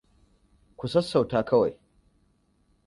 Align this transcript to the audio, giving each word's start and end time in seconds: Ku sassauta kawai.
Ku 0.77 0.85
sassauta 0.93 1.39
kawai. 1.49 1.73